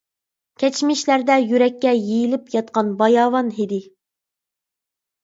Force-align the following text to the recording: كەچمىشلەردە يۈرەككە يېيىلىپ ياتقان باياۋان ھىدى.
كەچمىشلەردە 0.61 1.35
يۈرەككە 1.43 1.91
يېيىلىپ 1.97 2.47
ياتقان 2.55 2.89
باياۋان 3.03 3.53
ھىدى. 3.59 3.79